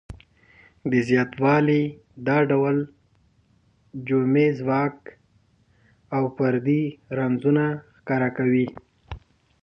[0.89, 1.83] دا زیاتوالی
[2.25, 2.77] د ډول
[4.07, 4.97] جمعي ځواک
[6.15, 6.83] او فردي
[7.17, 7.63] رنځونه
[7.97, 8.65] ښکاره کوي.